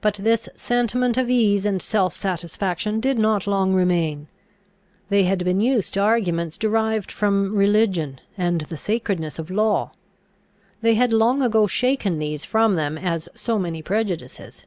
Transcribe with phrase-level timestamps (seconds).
[0.00, 4.28] But this sentiment of ease and self satisfaction did not long remain.
[5.10, 9.90] They had been used to arguments derived from religion and the sacredness of law.
[10.80, 14.64] They had long ago shaken these from them as so many prejudices.